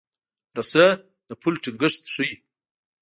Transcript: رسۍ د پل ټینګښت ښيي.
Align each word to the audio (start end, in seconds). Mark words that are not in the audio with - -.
رسۍ 0.57 0.87
د 1.27 1.29
پل 1.41 1.53
ټینګښت 1.63 2.03
ښيي. 2.13 2.33